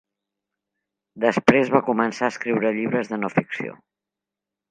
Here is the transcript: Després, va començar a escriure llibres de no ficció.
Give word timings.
Després, 1.25 1.69
va 1.75 1.83
començar 1.91 2.25
a 2.29 2.33
escriure 2.35 2.73
llibres 2.79 3.13
de 3.13 3.23
no 3.25 3.33
ficció. 3.37 3.77